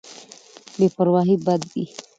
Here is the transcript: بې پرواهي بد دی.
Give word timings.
بې 0.77 0.87
پرواهي 0.95 1.35
بد 1.45 1.61
دی. 1.71 1.83